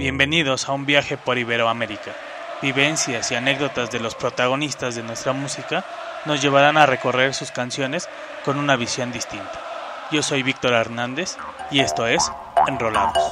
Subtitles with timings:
[0.00, 2.12] Bienvenidos a un viaje por Iberoamérica.
[2.62, 5.84] Vivencias y anécdotas de los protagonistas de nuestra música
[6.24, 8.08] nos llevarán a recorrer sus canciones
[8.42, 9.60] con una visión distinta.
[10.10, 11.36] Yo soy Víctor Hernández
[11.70, 12.32] y esto es
[12.66, 13.30] Enrolados.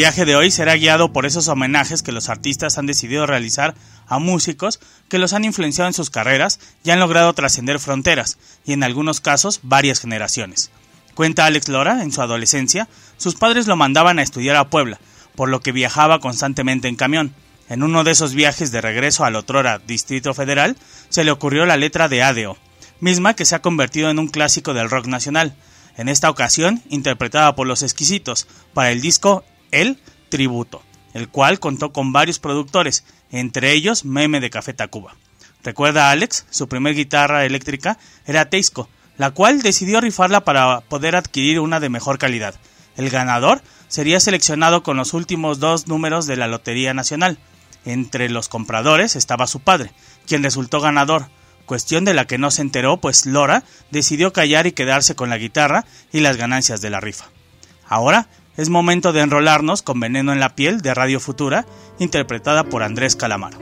[0.00, 3.74] Viaje de hoy será guiado por esos homenajes que los artistas han decidido realizar
[4.06, 4.80] a músicos
[5.10, 9.20] que los han influenciado en sus carreras y han logrado trascender fronteras y en algunos
[9.20, 10.70] casos varias generaciones.
[11.14, 12.88] Cuenta Alex Lora, en su adolescencia,
[13.18, 14.98] sus padres lo mandaban a estudiar a Puebla,
[15.34, 17.34] por lo que viajaba constantemente en camión.
[17.68, 20.78] En uno de esos viajes de regreso al otrora Distrito Federal,
[21.10, 22.56] se le ocurrió la letra de Adeo,
[23.00, 25.54] misma que se ha convertido en un clásico del rock nacional,
[25.98, 29.98] en esta ocasión interpretada por Los Exquisitos, para el disco El
[30.28, 30.82] Tributo,
[31.14, 35.16] el cual contó con varios productores, entre ellos Meme de Café Tacuba.
[35.62, 38.88] Recuerda Alex, su primer guitarra eléctrica era Teisco,
[39.18, 42.54] la cual decidió rifarla para poder adquirir una de mejor calidad.
[42.96, 47.38] El ganador sería seleccionado con los últimos dos números de la Lotería Nacional.
[47.84, 49.92] Entre los compradores estaba su padre,
[50.26, 51.26] quien resultó ganador,
[51.66, 55.38] cuestión de la que no se enteró, pues Lora decidió callar y quedarse con la
[55.38, 57.26] guitarra y las ganancias de la rifa.
[57.86, 61.66] Ahora es momento de enrolarnos con Veneno en la piel de Radio Futura,
[61.98, 63.58] interpretada por Andrés Calamaro.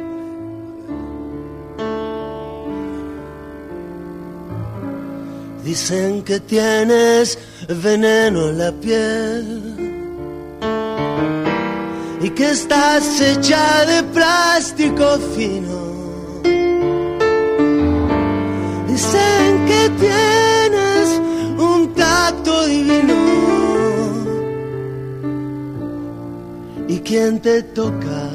[5.64, 7.38] Dicen que tienes
[7.68, 9.88] veneno en la piel
[12.22, 15.98] y que estás hecha de plástico fino.
[18.88, 21.20] Dicen que tienes
[21.58, 23.57] un tacto divino
[26.88, 28.30] y quien te toca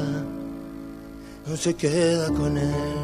[1.46, 2.94] no se queda con él.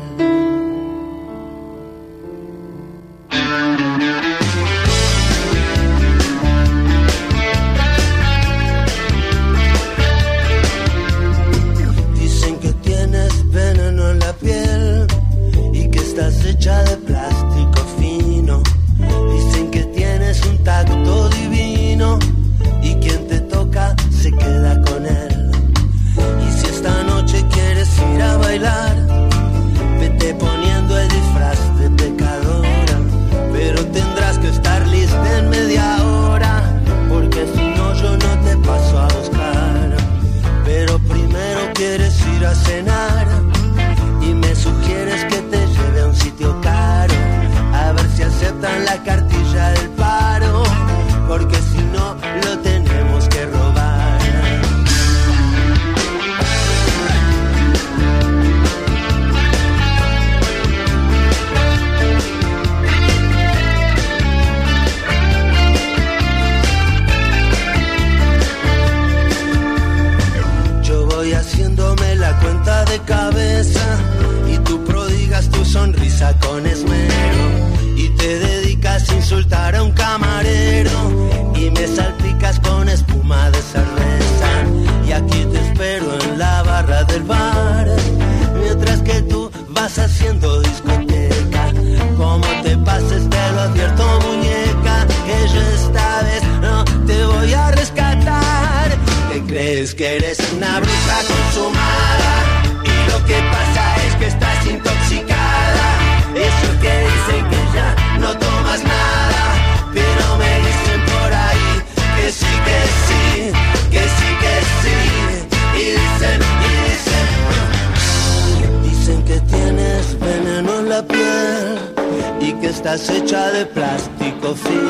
[123.66, 124.89] Plástico fino.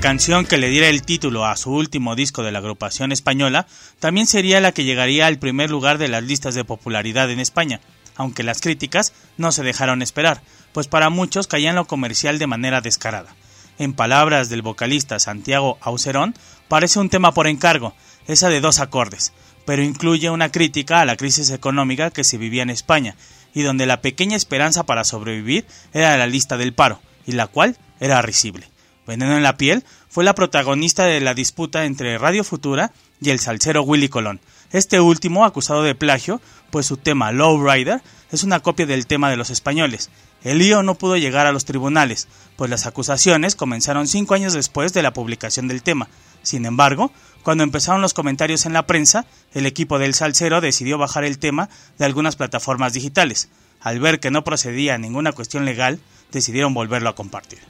[0.00, 3.66] La canción que le diera el título a su último disco de la agrupación española
[3.98, 7.82] también sería la que llegaría al primer lugar de las listas de popularidad en España,
[8.16, 10.40] aunque las críticas no se dejaron esperar,
[10.72, 13.36] pues para muchos caían lo comercial de manera descarada.
[13.78, 16.34] En palabras del vocalista Santiago Aucerón,
[16.66, 17.94] parece un tema por encargo,
[18.26, 19.34] esa de dos acordes,
[19.66, 23.16] pero incluye una crítica a la crisis económica que se vivía en España,
[23.52, 27.76] y donde la pequeña esperanza para sobrevivir era la lista del paro, y la cual
[28.00, 28.70] era risible.
[29.06, 33.40] Veneno en la piel fue la protagonista de la disputa entre Radio Futura y el
[33.40, 34.40] salsero Willy Colón.
[34.72, 36.40] Este último acusado de plagio,
[36.70, 40.10] pues su tema Low Rider es una copia del tema de los españoles.
[40.44, 44.92] El lío no pudo llegar a los tribunales, pues las acusaciones comenzaron cinco años después
[44.92, 46.08] de la publicación del tema.
[46.42, 51.24] Sin embargo, cuando empezaron los comentarios en la prensa, el equipo del salsero decidió bajar
[51.24, 53.48] el tema de algunas plataformas digitales.
[53.80, 56.00] Al ver que no procedía a ninguna cuestión legal,
[56.32, 57.60] decidieron volverlo a compartir.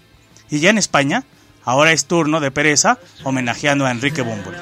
[0.50, 1.24] Y ya en España,
[1.64, 4.54] ahora es turno de Pereza homenajeando a Enrique rotos.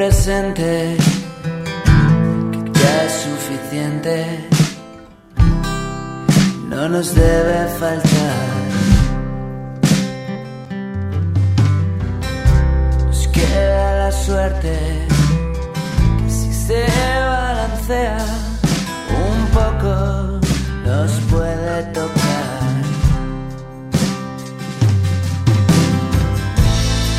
[0.00, 0.96] presente,
[2.52, 4.48] que ya es suficiente,
[6.70, 8.46] no nos debe faltar.
[13.04, 14.74] Nos queda la suerte,
[16.18, 16.86] que si se
[17.36, 18.24] balancea
[19.28, 19.94] un poco,
[20.86, 22.72] nos puede tocar.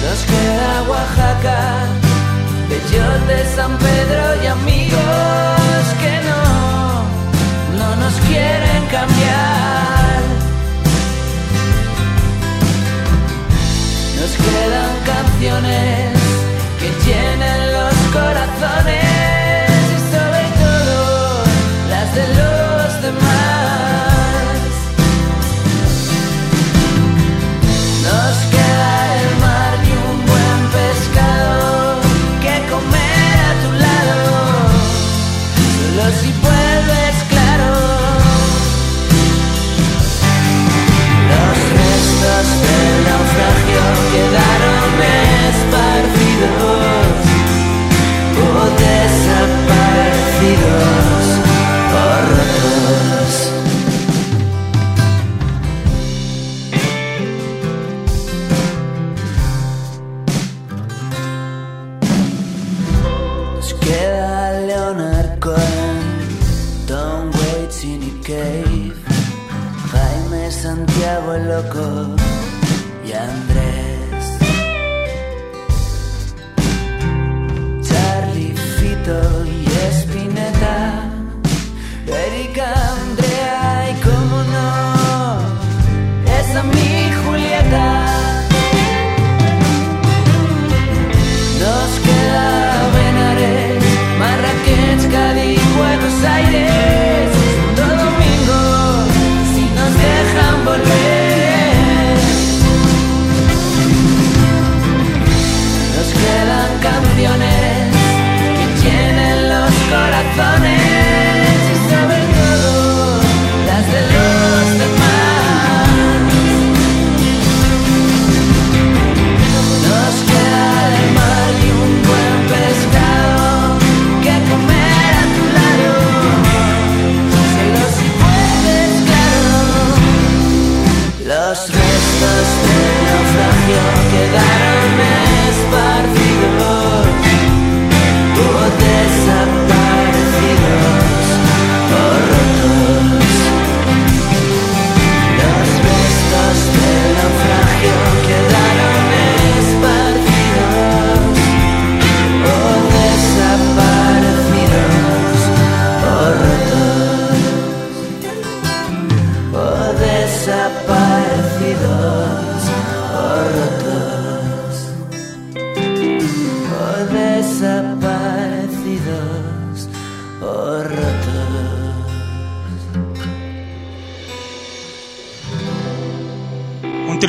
[0.04, 2.01] Nos queda Oaxaca
[2.92, 7.04] de San Pedro y amigos que no,
[7.80, 10.20] no nos quieren cambiar.
[14.20, 16.20] Nos quedan canciones
[16.80, 21.44] que llenen los corazones y sobre todo
[21.90, 22.51] las de los
[63.72, 66.00] Nos queda Leonard Cohen,
[66.88, 68.94] Tom Waits y Nick Cave,
[69.92, 72.16] Jaime Santiago el Loco
[73.08, 74.40] y Andrés.
[77.82, 81.10] Charlie, Fito y Espineta,
[82.08, 82.91] Erika,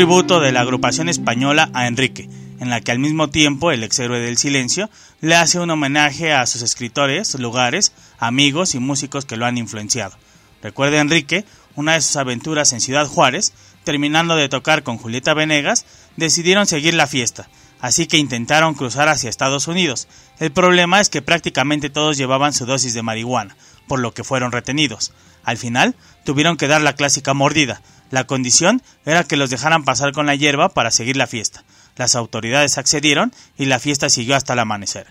[0.02, 2.28] tributo de la agrupación española a Enrique,
[2.58, 4.90] en la que al mismo tiempo el ex héroe del silencio
[5.20, 10.18] le hace un homenaje a sus escritores, lugares, amigos y músicos que lo han influenciado.
[10.60, 11.44] Recuerda Enrique
[11.76, 13.52] una de sus aventuras en Ciudad Juárez,
[13.84, 19.30] terminando de tocar con Julieta Venegas, decidieron seguir la fiesta, así que intentaron cruzar hacia
[19.30, 20.08] Estados Unidos.
[20.40, 23.56] El problema es que prácticamente todos llevaban su dosis de marihuana,
[23.86, 25.12] por lo que fueron retenidos.
[25.44, 25.94] Al final,
[26.24, 27.82] tuvieron que dar la clásica mordida.
[28.12, 31.64] La condición era que los dejaran pasar con la hierba para seguir la fiesta.
[31.96, 35.06] Las autoridades accedieron y la fiesta siguió hasta el amanecer.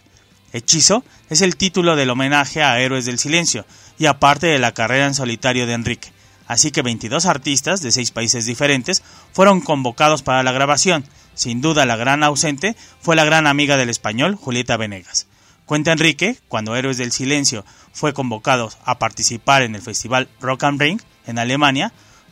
[0.54, 3.66] Hechizo es el título del homenaje a Héroes del Silencio
[3.98, 6.14] y aparte de la carrera en solitario de Enrique.
[6.46, 9.02] Así que 22 artistas de seis países diferentes
[9.34, 11.04] fueron convocados para la grabación.
[11.34, 15.26] Sin duda la gran ausente fue la gran amiga del español Julieta Venegas.
[15.66, 20.78] Cuenta Enrique, cuando Héroes del Silencio fue convocado a participar en el festival Rock am
[20.78, 21.92] Ring en Alemania,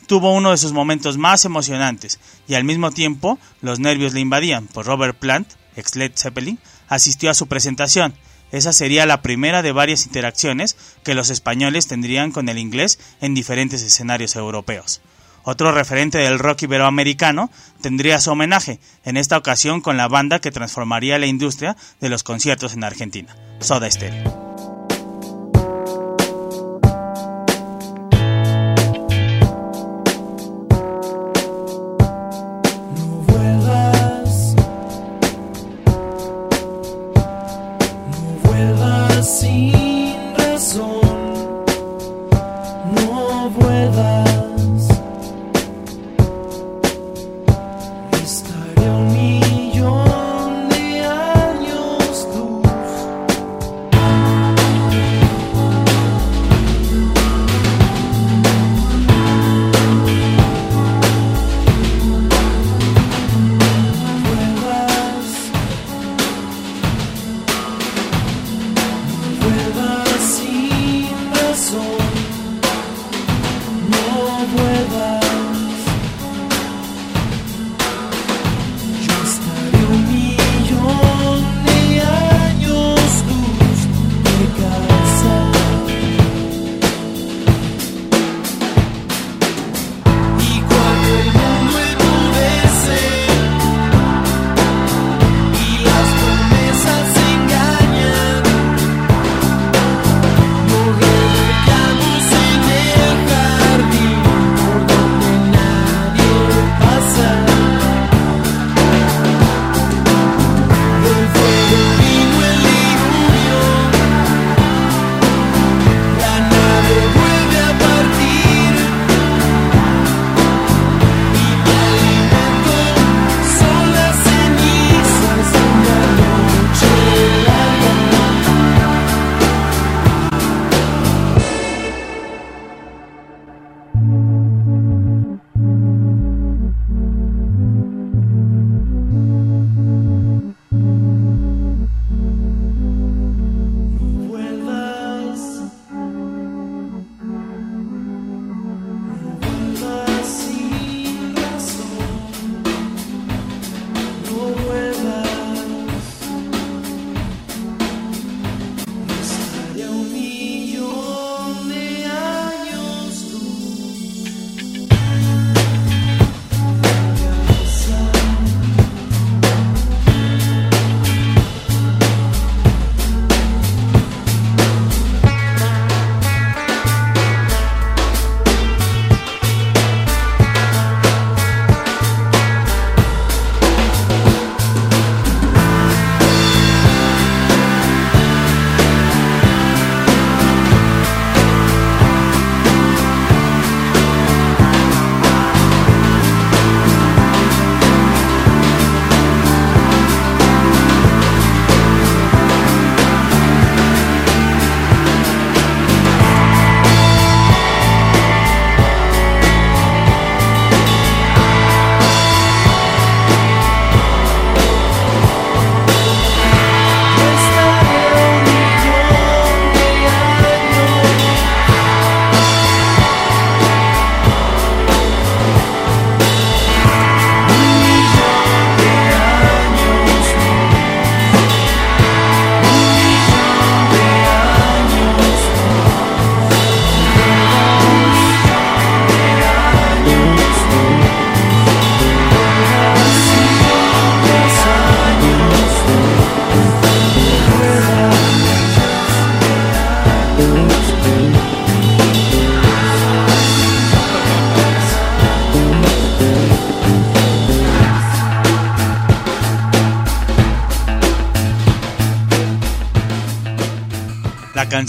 [0.10, 4.66] tuvo uno de sus momentos más emocionantes y al mismo tiempo los nervios le invadían,
[4.66, 8.16] pues Robert Plant, ex Led Zeppelin, asistió a su presentación.
[8.52, 13.36] Esa sería la primera de varias interacciones que los españoles tendrían con el inglés en
[13.36, 15.00] diferentes escenarios europeos.
[15.44, 20.50] Otro referente del rock iberoamericano tendría su homenaje, en esta ocasión con la banda que
[20.50, 24.39] transformaría la industria de los conciertos en Argentina, Soda Stereo.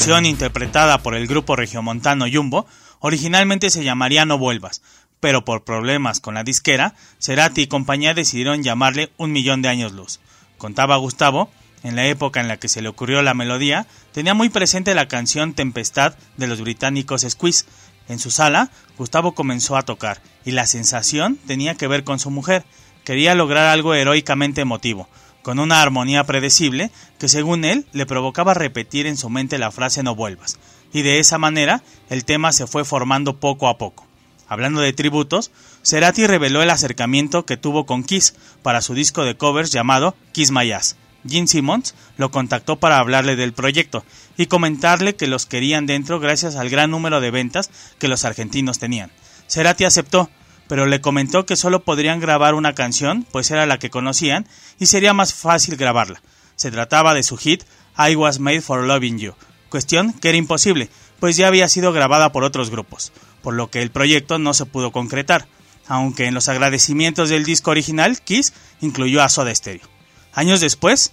[0.01, 2.67] Canción, interpretada por el grupo regiomontano Jumbo,
[3.01, 4.81] originalmente se llamaría No Vuelvas,
[5.21, 9.93] pero por problemas con la disquera, Cerati y compañía decidieron llamarle Un Millón de Años
[9.93, 10.21] Luz.
[10.57, 11.51] Contaba Gustavo,
[11.83, 15.07] en la época en la que se le ocurrió la melodía, tenía muy presente la
[15.07, 17.67] canción Tempestad de los británicos Squeeze.
[18.09, 22.31] En su sala, Gustavo comenzó a tocar, y la sensación tenía que ver con su
[22.31, 22.65] mujer.
[23.05, 25.11] Quería lograr algo heroicamente emotivo,
[25.43, 30.03] con una armonía predecible que según él le provocaba repetir en su mente la frase
[30.03, 30.59] no vuelvas,
[30.93, 34.07] y de esa manera el tema se fue formando poco a poco.
[34.49, 35.53] Hablando de tributos,
[35.85, 40.51] Cerati reveló el acercamiento que tuvo con Kiss para su disco de covers llamado Kiss
[40.51, 40.97] My Ass.
[41.29, 44.05] Gene Simmons lo contactó para hablarle del proyecto
[44.37, 48.79] y comentarle que los querían dentro gracias al gran número de ventas que los argentinos
[48.79, 49.13] tenían.
[49.47, 50.31] Cerati aceptó,
[50.71, 54.47] pero le comentó que solo podrían grabar una canción, pues era la que conocían,
[54.79, 56.23] y sería más fácil grabarla.
[56.55, 57.65] Se trataba de su hit
[57.99, 59.35] I Was Made for Loving You,
[59.69, 63.11] cuestión que era imposible, pues ya había sido grabada por otros grupos,
[63.43, 65.49] por lo que el proyecto no se pudo concretar,
[65.89, 69.89] aunque en los agradecimientos del disco original Kiss incluyó a Soda Stereo.
[70.35, 71.13] Años después,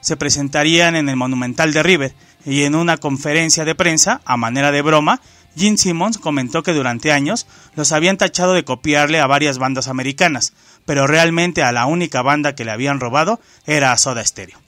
[0.00, 4.70] se presentarían en el Monumental de River y en una conferencia de prensa, a manera
[4.70, 5.20] de broma,
[5.56, 10.52] Gene Simmons comentó que durante años los habían tachado de copiarle a varias bandas americanas,
[10.84, 14.58] pero realmente a la única banda que le habían robado era a Soda Stereo.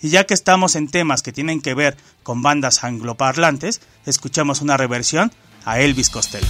[0.00, 4.76] Y ya que estamos en temas que tienen que ver con bandas angloparlantes, escuchamos una
[4.76, 5.32] reversión
[5.64, 6.46] a Elvis Costello.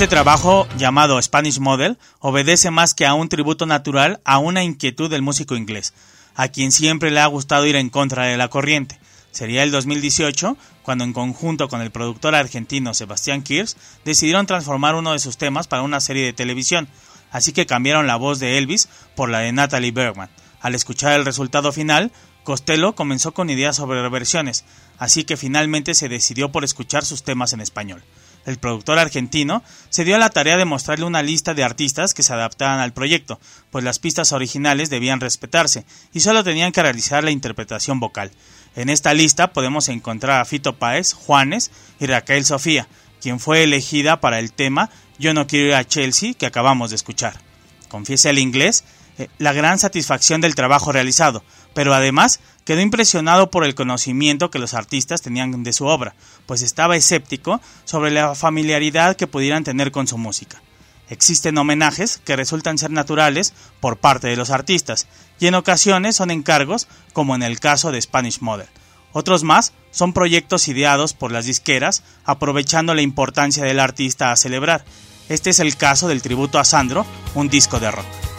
[0.00, 5.10] Este trabajo, llamado Spanish Model, obedece más que a un tributo natural a una inquietud
[5.10, 5.92] del músico inglés,
[6.34, 8.98] a quien siempre le ha gustado ir en contra de la corriente.
[9.30, 15.12] Sería el 2018 cuando en conjunto con el productor argentino Sebastián Kirsch decidieron transformar uno
[15.12, 16.88] de sus temas para una serie de televisión,
[17.30, 20.30] así que cambiaron la voz de Elvis por la de Natalie Bergman.
[20.62, 22.10] Al escuchar el resultado final,
[22.42, 24.64] Costello comenzó con ideas sobre reversiones,
[24.96, 28.02] así que finalmente se decidió por escuchar sus temas en español.
[28.46, 32.22] El productor argentino se dio a la tarea de mostrarle una lista de artistas que
[32.22, 33.38] se adaptaban al proyecto,
[33.70, 38.30] pues las pistas originales debían respetarse y solo tenían que realizar la interpretación vocal.
[38.76, 42.88] En esta lista podemos encontrar a Fito Páez, Juanes y Raquel Sofía,
[43.20, 46.96] quien fue elegida para el tema Yo no quiero ir a Chelsea que acabamos de
[46.96, 47.40] escuchar.
[47.88, 48.84] Confiese el inglés
[49.18, 54.60] eh, la gran satisfacción del trabajo realizado, pero además quedó impresionado por el conocimiento que
[54.60, 56.14] los artistas tenían de su obra,
[56.46, 60.62] pues estaba escéptico sobre la familiaridad que pudieran tener con su música.
[61.08, 65.08] Existen homenajes que resultan ser naturales por parte de los artistas,
[65.40, 68.68] y en ocasiones son encargos, como en el caso de Spanish Model.
[69.12, 74.84] Otros más son proyectos ideados por las disqueras, aprovechando la importancia del artista a celebrar.
[75.28, 77.04] Este es el caso del tributo a Sandro,
[77.34, 78.29] un disco de rock.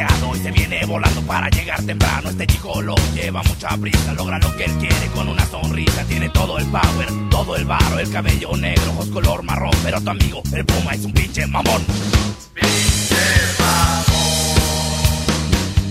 [0.00, 2.30] Y se viene volando para llegar temprano.
[2.30, 6.04] Este chico lo lleva mucha prisa, logra lo que él quiere con una sonrisa.
[6.04, 9.72] Tiene todo el power, todo el barro, el cabello negro, ojos color marrón.
[9.84, 11.84] Pero tu amigo, el puma, es un pinche mamón.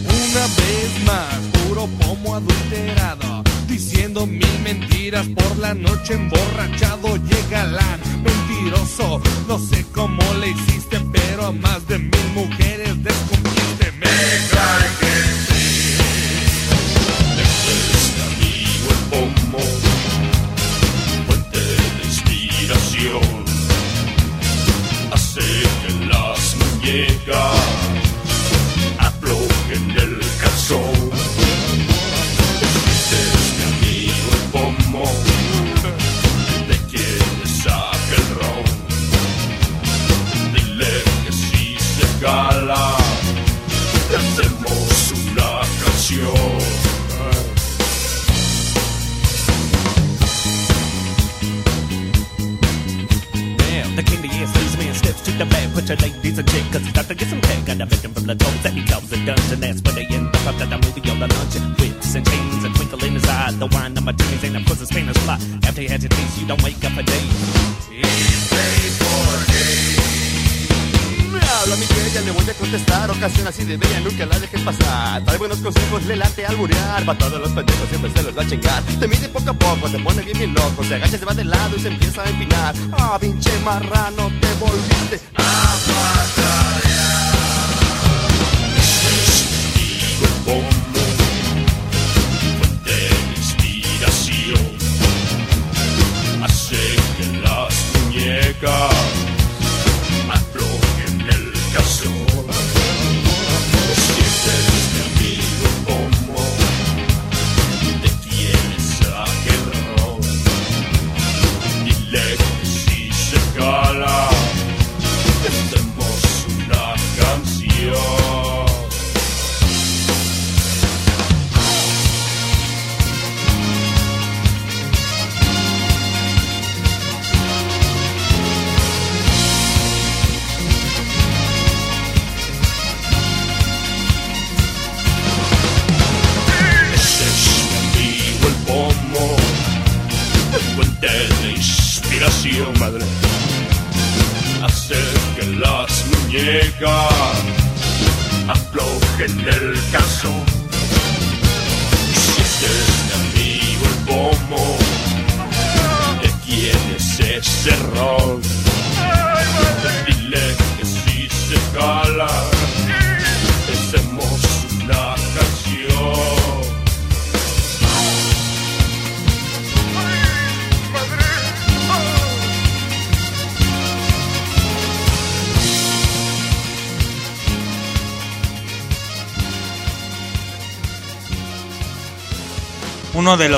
[0.05, 1.35] Una vez más,
[1.67, 3.43] puro pomo adulterado.
[3.67, 7.15] Diciendo mil mentiras por la noche emborrachado.
[7.17, 9.21] Llega la mentiroso.
[9.47, 13.58] No sé cómo le hiciste, pero a más de mil mujeres descubriste.
[14.01, 15.18] Me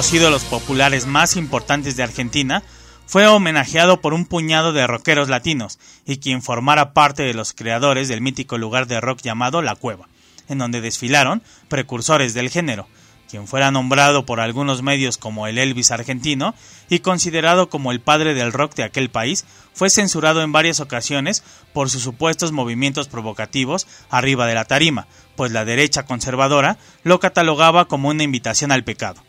[0.01, 2.63] los populares más importantes de Argentina
[3.05, 8.07] fue homenajeado por un puñado de rockeros latinos y quien formara parte de los creadores
[8.07, 10.07] del mítico lugar de rock llamado La Cueva,
[10.49, 12.87] en donde desfilaron precursores del género,
[13.29, 16.55] quien fuera nombrado por algunos medios como el Elvis argentino
[16.89, 21.43] y considerado como el padre del rock de aquel país, fue censurado en varias ocasiones
[21.73, 27.85] por sus supuestos movimientos provocativos arriba de la tarima, pues la derecha conservadora lo catalogaba
[27.85, 29.21] como una invitación al pecado.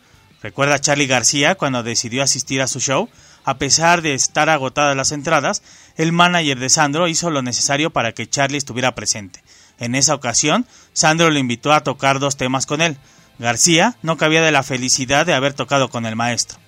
[0.42, 3.08] Recuerda Charlie García cuando decidió asistir a su show,
[3.44, 5.62] a pesar de estar agotadas las entradas,
[5.96, 9.42] el manager de Sandro hizo lo necesario para que Charlie estuviera presente.
[9.78, 12.96] En esa ocasión, Sandro le invitó a tocar dos temas con él.
[13.38, 16.58] García no cabía de la felicidad de haber tocado con el maestro.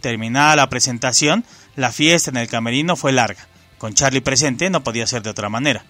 [0.00, 1.44] Terminada la presentación,
[1.76, 3.48] la fiesta en el camerino fue larga.
[3.78, 5.84] Con Charlie presente no podía ser de otra manera.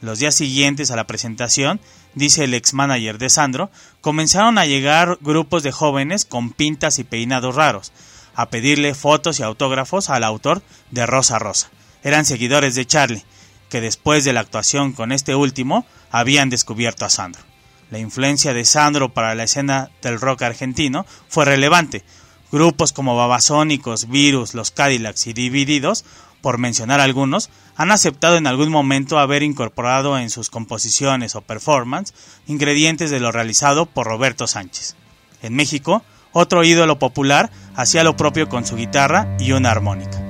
[0.00, 1.80] Los días siguientes a la presentación,
[2.14, 3.70] dice el ex manager de Sandro,
[4.00, 7.92] comenzaron a llegar grupos de jóvenes con pintas y peinados raros
[8.34, 11.70] a pedirle fotos y autógrafos al autor de Rosa Rosa.
[12.02, 13.24] Eran seguidores de Charlie,
[13.68, 17.42] que después de la actuación con este último habían descubierto a Sandro.
[17.90, 22.04] La influencia de Sandro para la escena del rock argentino fue relevante.
[22.52, 26.04] Grupos como Babasónicos, Virus, Los Cadillacs y Divididos,
[26.40, 32.14] por mencionar algunos, han aceptado en algún momento haber incorporado en sus composiciones o performance
[32.46, 34.96] ingredientes de lo realizado por Roberto Sánchez.
[35.42, 40.29] En México, otro ídolo popular hacía lo propio con su guitarra y una armónica.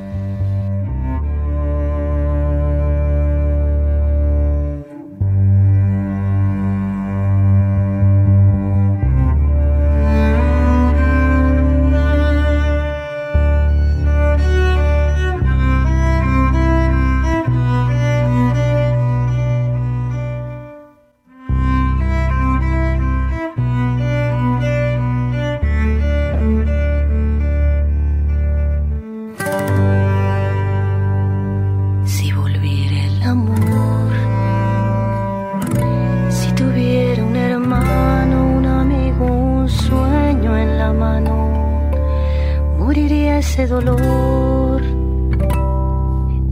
[43.50, 44.80] Ese dolor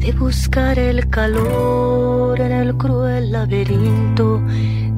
[0.03, 4.41] de buscar el calor en el cruel laberinto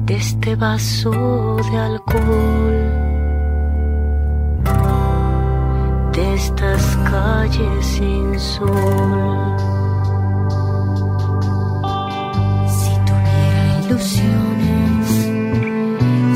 [0.07, 2.77] de este vaso de alcohol.
[6.15, 9.57] De estas calles sin sol.
[12.77, 15.07] Si tuviera ilusiones,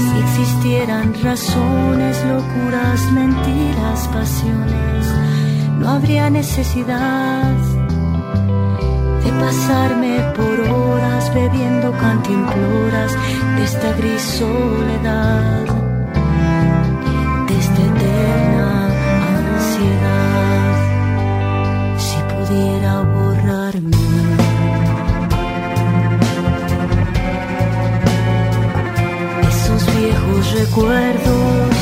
[0.06, 5.05] si existieran razones, locuras, mentiras, pasiones,
[5.80, 7.54] no habría necesidad
[9.24, 13.12] de pasarme por horas bebiendo cantimploras
[13.58, 15.66] de esta gris soledad,
[17.48, 18.88] de esta eterna
[19.56, 20.76] ansiedad.
[21.98, 23.98] Si pudiera borrarme
[29.50, 31.75] esos viejos recuerdos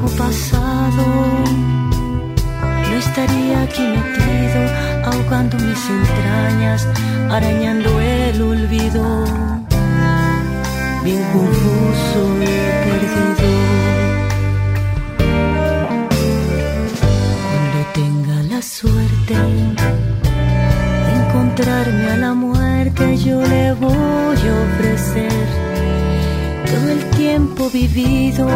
[0.00, 1.04] viejo pasado,
[2.88, 4.60] no estaría aquí metido,
[5.04, 6.86] ahogando mis entrañas,
[7.30, 9.24] arañando el olvido,
[11.04, 12.46] bien confuso y
[12.86, 13.48] perdido.
[17.48, 19.34] Cuando tenga la suerte
[21.04, 25.46] de encontrarme a la muerte, yo le voy a ofrecer
[26.66, 28.48] todo el tiempo vivido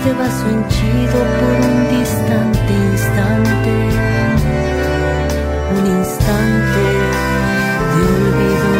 [0.00, 3.72] este vaso henchido por un distante instante,
[5.76, 6.84] un instante
[7.92, 8.70] de olvido.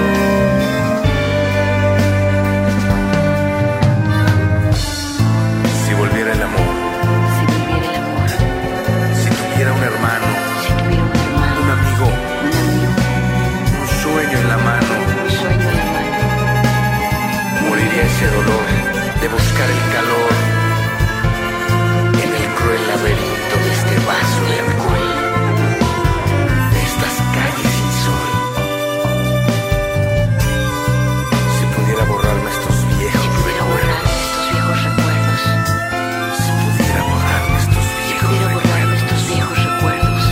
[5.84, 6.72] Si volviera el amor,
[7.36, 8.28] Si tuviera el amor,
[9.20, 10.26] si tuviera un hermano,
[10.64, 11.16] si tuviera un hermano,
[11.60, 12.06] un amigo,
[12.40, 12.96] un amigo,
[13.78, 16.18] un sueño en la mano, un sueño en la mano.
[17.68, 18.64] moriría ese dolor
[19.20, 20.49] de buscar el calor
[23.02, 23.12] de
[23.72, 25.08] este vaso de alcohol,
[26.70, 28.28] de estas calles sin sol.
[31.56, 33.28] Si pudiera borrarme estos viejos, si
[34.20, 35.40] estos viejos recuerdos,
[36.36, 40.22] si pudiera borrarme estos viejos si borrarme estos viejos recuerdos,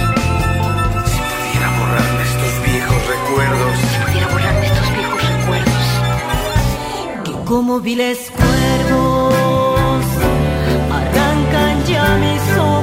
[1.08, 5.84] si pudiera borrarme estos viejos recuerdos, si pudiera borrarme estos viejos recuerdos,
[7.24, 8.30] que como viles
[11.98, 12.77] arrancan ya mis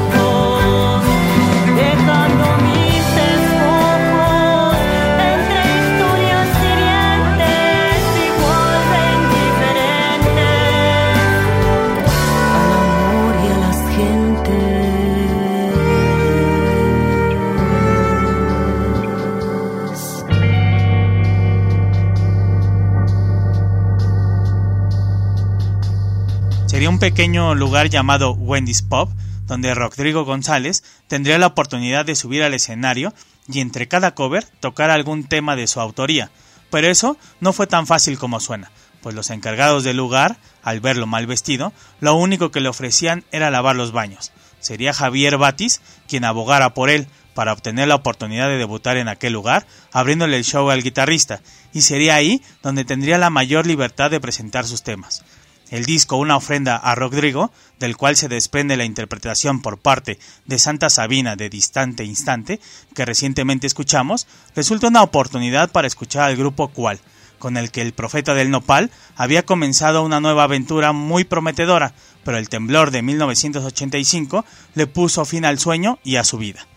[26.96, 29.10] un pequeño lugar llamado Wendy's Pub,
[29.48, 33.14] donde Rodrigo González tendría la oportunidad de subir al escenario
[33.50, 36.32] y entre cada cover tocar algún tema de su autoría.
[36.72, 38.72] Pero eso no fue tan fácil como suena,
[39.02, 43.52] pues los encargados del lugar, al verlo mal vestido, lo único que le ofrecían era
[43.52, 44.32] lavar los baños.
[44.62, 49.34] Sería Javier Batis quien abogara por él para obtener la oportunidad de debutar en aquel
[49.34, 51.42] lugar, abriéndole el show al guitarrista,
[51.74, 55.26] y sería ahí donde tendría la mayor libertad de presentar sus temas.
[55.72, 60.60] El disco Una ofrenda a Rodrigo, del cual se desprende la interpretación por parte de
[60.60, 62.60] Santa Sabina de Distante Instante,
[62.94, 67.00] que recientemente escuchamos, resulta una oportunidad para escuchar al grupo Cual,
[67.40, 71.94] con el que el profeta del Nopal había comenzado una nueva aventura muy prometedora,
[72.24, 74.46] pero el temblor de 1985
[74.76, 76.68] le puso fin al sueño y a su vida.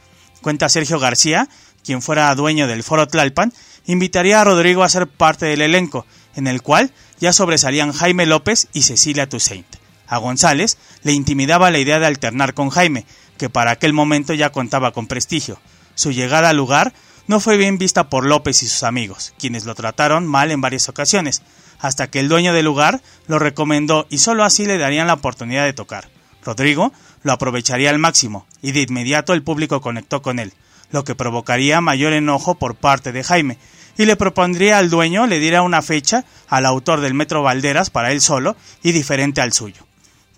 [0.40, 1.48] Cuenta Sergio García,
[1.84, 3.52] quien fuera dueño del Foro Tlalpan,
[3.86, 8.68] invitaría a Rodrigo a ser parte del elenco, en el cual ya sobresalían Jaime López
[8.72, 9.66] y Cecilia Toussaint.
[10.06, 13.04] A González le intimidaba la idea de alternar con Jaime,
[13.36, 15.60] que para aquel momento ya contaba con prestigio.
[15.94, 16.92] Su llegada al lugar
[17.26, 20.88] no fue bien vista por López y sus amigos, quienes lo trataron mal en varias
[20.88, 21.42] ocasiones,
[21.78, 25.64] hasta que el dueño del lugar lo recomendó y sólo así le darían la oportunidad
[25.64, 26.08] de tocar.
[26.42, 26.92] Rodrigo
[27.22, 30.54] lo aprovecharía al máximo, y de inmediato el público conectó con él,
[30.90, 33.58] lo que provocaría mayor enojo por parte de Jaime,
[33.98, 38.12] y le propondría al dueño le diera una fecha al autor del Metro Valderas para
[38.12, 39.86] él solo y diferente al suyo.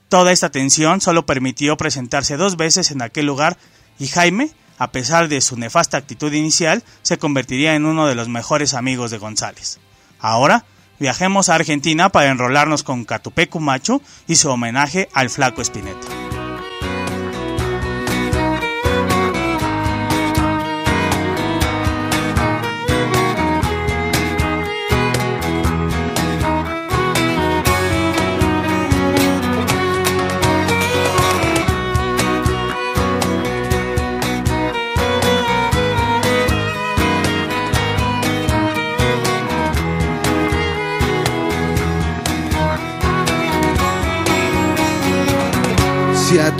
[0.08, 3.56] Toda esta tensión solo permitió presentarse dos veces en aquel lugar
[4.00, 8.28] y Jaime, a pesar de su nefasta actitud inicial, se convertiría en uno de los
[8.28, 9.78] mejores amigos de González.
[10.18, 10.64] Ahora,
[10.98, 16.29] viajemos a Argentina para enrolarnos con Catupecu Machu y su homenaje al flaco Spinetta.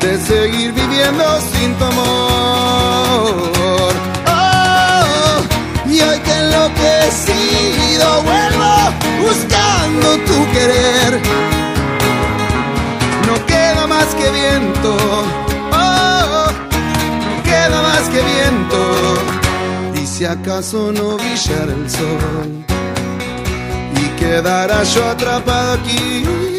[0.00, 3.92] de seguir viviendo sin tu amor.
[4.26, 8.72] Oh, y hoy que enloquecido vuelvo
[9.22, 11.20] buscando tu querer.
[13.26, 14.96] No queda más que viento,
[15.72, 16.46] oh,
[17.28, 18.78] no queda más que viento.
[20.02, 22.64] Y si acaso no brillara el sol
[24.02, 26.55] y quedara yo atrapado aquí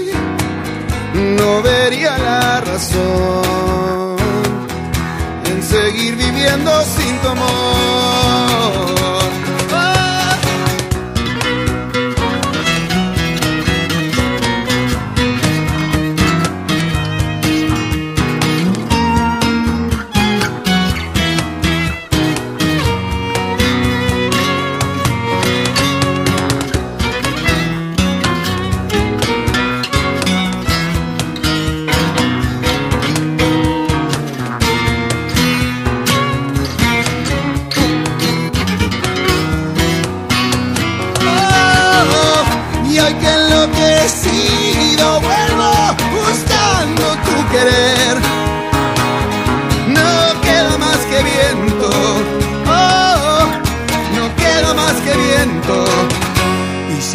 [1.18, 4.18] no vería la razón
[5.46, 8.97] en seguir viviendo sin tu amor.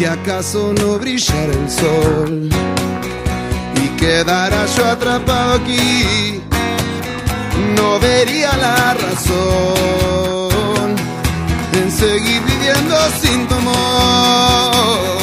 [0.03, 2.49] Si acaso no brillara el sol
[3.81, 6.41] y quedara yo atrapado aquí,
[7.77, 9.29] no vería la razón
[11.71, 15.22] en seguir viviendo sin tu amor.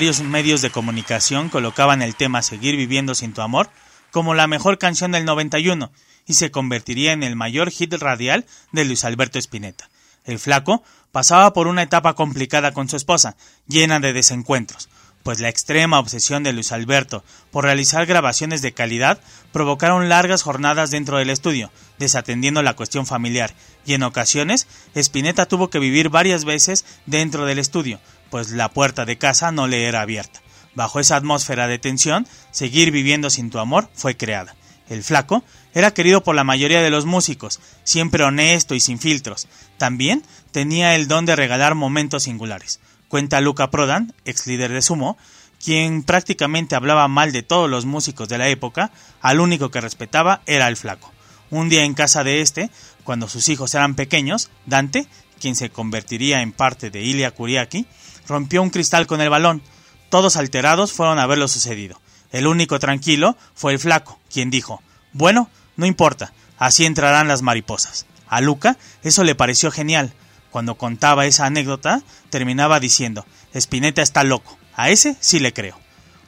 [0.00, 3.68] Varios medios de comunicación colocaban el tema Seguir viviendo sin tu amor
[4.10, 5.92] como la mejor canción del 91
[6.26, 9.90] y se convertiría en el mayor hit radial de Luis Alberto Spinetta.
[10.24, 10.82] El flaco
[11.12, 13.36] pasaba por una etapa complicada con su esposa,
[13.66, 14.88] llena de desencuentros,
[15.22, 19.20] pues la extrema obsesión de Luis Alberto por realizar grabaciones de calidad
[19.52, 25.68] provocaron largas jornadas dentro del estudio, desatendiendo la cuestión familiar, y en ocasiones Spinetta tuvo
[25.68, 28.00] que vivir varias veces dentro del estudio,
[28.30, 30.40] pues la puerta de casa no le era abierta.
[30.74, 34.56] Bajo esa atmósfera de tensión, Seguir viviendo sin tu amor fue creada.
[34.88, 39.46] El flaco era querido por la mayoría de los músicos, siempre honesto y sin filtros.
[39.78, 42.80] También tenía el don de regalar momentos singulares.
[43.08, 45.16] Cuenta Luca Prodan, ex líder de Sumo,
[45.62, 50.42] quien prácticamente hablaba mal de todos los músicos de la época, al único que respetaba
[50.46, 51.12] era el flaco.
[51.50, 52.70] Un día en casa de este,
[53.04, 55.06] cuando sus hijos eran pequeños, Dante,
[55.40, 57.86] quien se convertiría en parte de Ilia Kuriaki,
[58.30, 59.60] rompió un cristal con el balón.
[60.08, 62.00] Todos alterados fueron a ver lo sucedido.
[62.32, 68.06] El único tranquilo fue el flaco, quien dijo, bueno, no importa, así entrarán las mariposas.
[68.28, 70.12] A Luca eso le pareció genial.
[70.50, 75.78] Cuando contaba esa anécdota, terminaba diciendo, Spinetta está loco, a ese sí le creo.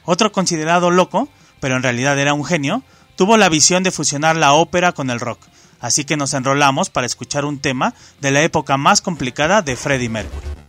[0.05, 1.29] Otro considerado loco,
[1.59, 2.83] pero en realidad era un genio,
[3.15, 5.39] tuvo la visión de fusionar la ópera con el rock,
[5.79, 10.09] así que nos enrolamos para escuchar un tema de la época más complicada de Freddie
[10.09, 10.62] Mercury.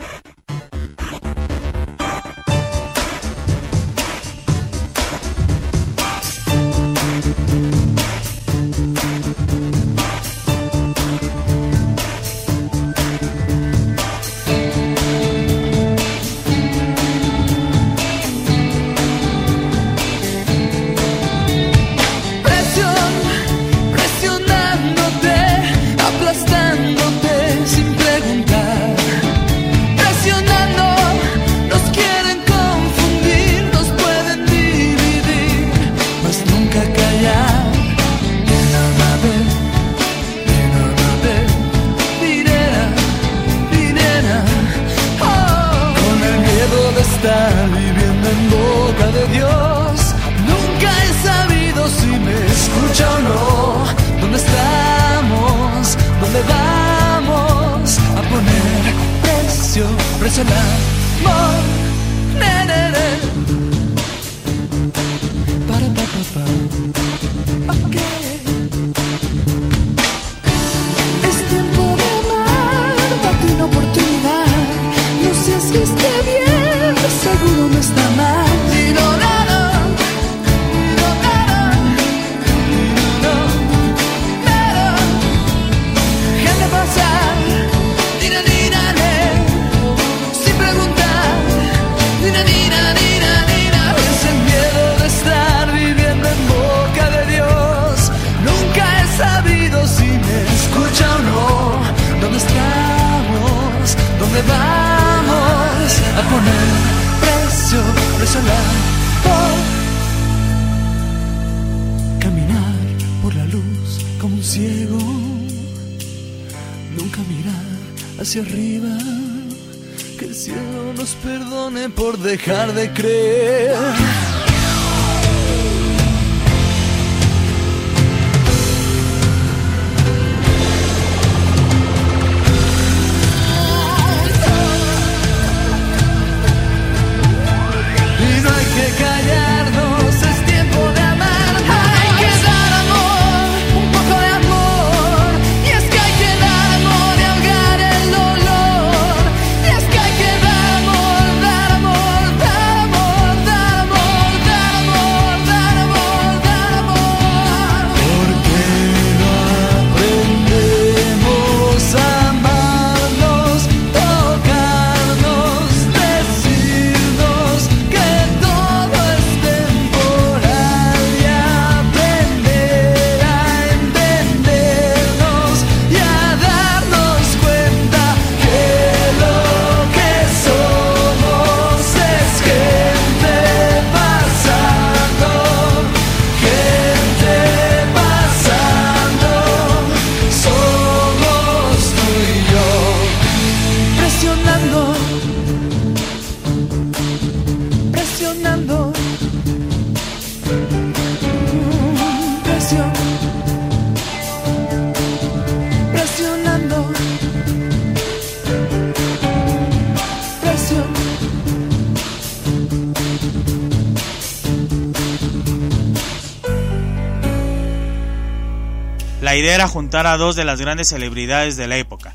[219.34, 222.14] La idea era juntar a dos de las grandes celebridades de la época,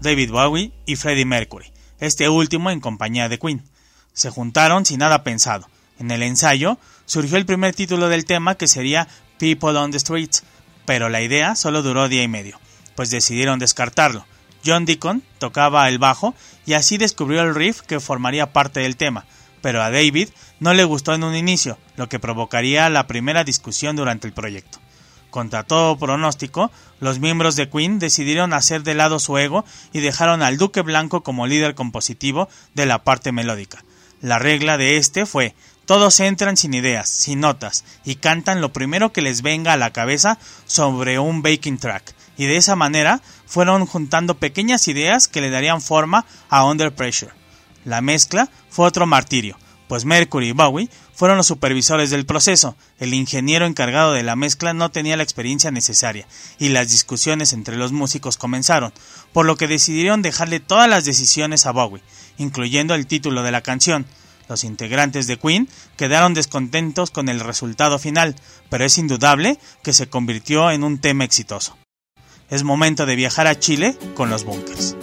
[0.00, 3.64] David Bowie y Freddie Mercury, este último en compañía de Queen.
[4.12, 5.68] Se juntaron sin nada pensado.
[5.98, 9.08] En el ensayo surgió el primer título del tema que sería
[9.40, 10.44] People on the Streets,
[10.86, 12.60] pero la idea solo duró día y medio,
[12.94, 14.24] pues decidieron descartarlo.
[14.64, 19.24] John Deacon tocaba el bajo y así descubrió el riff que formaría parte del tema,
[19.60, 20.28] pero a David
[20.60, 24.78] no le gustó en un inicio, lo que provocaría la primera discusión durante el proyecto.
[25.30, 30.42] Contra todo pronóstico, los miembros de Queen decidieron hacer de lado su ego y dejaron
[30.42, 33.84] al Duque Blanco como líder compositivo de la parte melódica.
[34.20, 35.54] La regla de este fue
[35.86, 39.92] todos entran sin ideas, sin notas, y cantan lo primero que les venga a la
[39.92, 45.50] cabeza sobre un backing track, y de esa manera fueron juntando pequeñas ideas que le
[45.50, 47.32] darían forma a Under Pressure.
[47.84, 49.56] La mezcla fue otro martirio,
[49.90, 54.72] pues Mercury y Bowie fueron los supervisores del proceso, el ingeniero encargado de la mezcla
[54.72, 56.28] no tenía la experiencia necesaria,
[56.60, 58.92] y las discusiones entre los músicos comenzaron,
[59.32, 62.04] por lo que decidieron dejarle todas las decisiones a Bowie,
[62.38, 64.06] incluyendo el título de la canción,
[64.48, 68.36] los integrantes de Queen quedaron descontentos con el resultado final,
[68.68, 71.76] pero es indudable que se convirtió en un tema exitoso.
[72.48, 74.94] Es momento de viajar a Chile con los bunkers.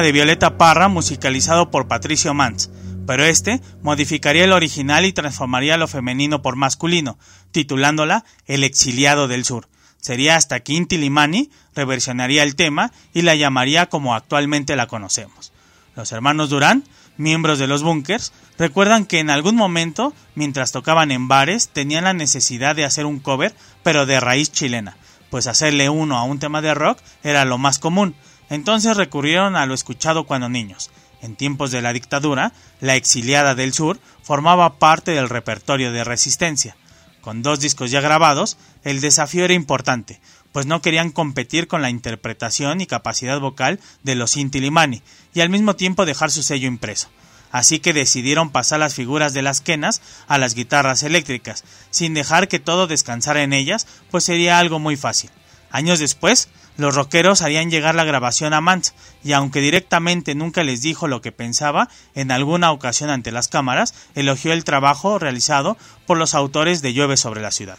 [0.00, 2.70] De Violeta Parra musicalizado por Patricio Mans,
[3.06, 7.18] pero este modificaría el original y transformaría lo femenino por masculino,
[7.50, 9.68] titulándola El exiliado del sur.
[10.00, 15.52] Sería hasta que Inti Limani reversionaría el tema y la llamaría como actualmente la conocemos.
[15.94, 16.84] Los hermanos Durán,
[17.18, 22.14] miembros de los Bunkers, recuerdan que en algún momento, mientras tocaban en bares, tenían la
[22.14, 24.96] necesidad de hacer un cover, pero de raíz chilena,
[25.30, 28.14] pues hacerle uno a un tema de rock era lo más común,
[28.52, 30.90] entonces recurrieron a lo escuchado cuando niños.
[31.22, 36.76] En tiempos de la dictadura, la exiliada del sur formaba parte del repertorio de resistencia.
[37.22, 40.20] Con dos discos ya grabados, el desafío era importante,
[40.52, 45.40] pues no querían competir con la interpretación y capacidad vocal de los Inti Limani, y
[45.40, 47.08] al mismo tiempo dejar su sello impreso.
[47.52, 52.48] Así que decidieron pasar las figuras de las quenas a las guitarras eléctricas, sin dejar
[52.48, 55.30] que todo descansara en ellas, pues sería algo muy fácil.
[55.70, 60.80] Años después, los rockeros harían llegar la grabación a Mans, y aunque directamente nunca les
[60.80, 66.16] dijo lo que pensaba, en alguna ocasión ante las cámaras, elogió el trabajo realizado por
[66.18, 67.78] los autores de Llueve sobre la ciudad.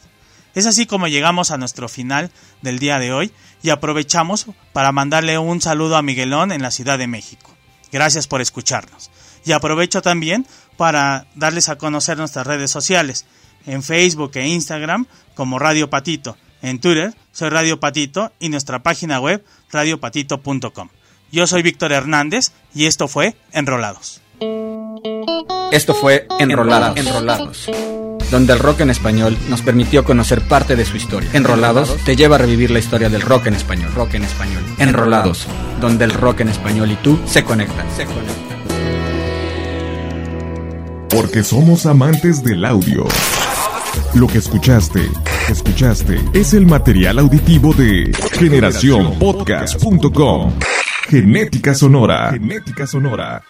[0.55, 2.29] Es así como llegamos a nuestro final
[2.61, 3.31] del día de hoy
[3.63, 7.51] y aprovechamos para mandarle un saludo a Miguelón en la Ciudad de México.
[7.91, 9.09] Gracias por escucharnos.
[9.45, 10.45] Y aprovecho también
[10.77, 13.25] para darles a conocer nuestras redes sociales,
[13.65, 19.20] en Facebook e Instagram como Radio Patito, en Twitter soy Radio Patito y nuestra página
[19.20, 20.89] web radiopatito.com.
[21.32, 24.22] Yo soy Víctor Hernández y esto fue Enrolados.
[25.72, 27.70] Esto fue Enrolados, Enrolados,
[28.30, 31.30] donde el rock en español nos permitió conocer parte de su historia.
[31.34, 33.91] Enrolados te lleva a revivir la historia del rock en español.
[33.95, 34.64] Rock en español.
[34.78, 35.47] Enrolados,
[35.82, 37.88] donde el rock en español y tú se conectan.
[37.95, 38.53] Se conectan.
[41.09, 43.05] Porque somos amantes del audio.
[44.16, 45.09] Lo que escuchaste,
[45.49, 50.53] escuchaste, es el material auditivo de generacionpodcast.com.
[51.09, 52.30] Genética sonora.
[52.32, 53.43] Genética sonora.